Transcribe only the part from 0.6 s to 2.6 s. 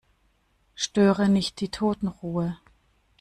Störe nicht die Totenruhe.